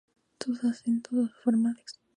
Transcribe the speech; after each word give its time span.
Estuvo 0.33 0.55
seis 0.55 0.63
años, 0.87 0.97
hasta 0.97 1.11
que 1.11 1.11
pidió 1.11 1.21
la 1.21 1.27
baja 1.27 1.41
para 1.45 1.51
estudiar 1.51 1.73
odontología. 1.75 1.99